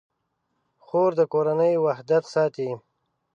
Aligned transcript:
خور 0.85 1.11
د 1.19 1.21
کورنۍ 1.33 1.73
وحدت 1.85 2.23
ساتي. 2.33 2.69